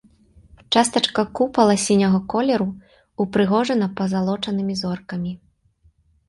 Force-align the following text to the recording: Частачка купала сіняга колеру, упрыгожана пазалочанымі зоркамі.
Частачка 0.75 1.23
купала 1.39 1.75
сіняга 1.87 2.19
колеру, 2.35 2.67
упрыгожана 3.25 3.91
пазалочанымі 4.01 4.75
зоркамі. 4.81 5.31